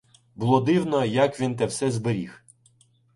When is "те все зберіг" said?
1.55-2.43